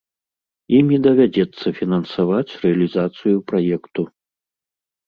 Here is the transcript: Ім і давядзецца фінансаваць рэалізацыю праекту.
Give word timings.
Ім 0.77 0.85
і 0.95 0.99
давядзецца 1.07 1.67
фінансаваць 1.81 2.57
рэалізацыю 2.65 3.37
праекту. 3.53 4.01